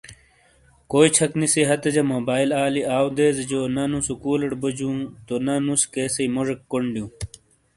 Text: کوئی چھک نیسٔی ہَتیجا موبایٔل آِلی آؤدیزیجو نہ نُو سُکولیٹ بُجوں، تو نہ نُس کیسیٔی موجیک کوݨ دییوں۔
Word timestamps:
کوئی 0.91 1.09
چھک 1.15 1.31
نیسٔی 1.39 1.63
ہَتیجا 1.69 2.03
موبایٔل 2.13 2.49
آِلی 2.63 2.81
آؤدیزیجو 2.97 3.61
نہ 3.75 3.83
نُو 3.91 3.99
سُکولیٹ 4.07 4.53
بُجوں، 4.61 4.97
تو 5.27 5.35
نہ 5.45 5.55
نُس 5.65 5.81
کیسیٔی 5.93 6.27
موجیک 6.35 6.59
کوݨ 6.71 6.83
دییوں۔ 6.93 7.09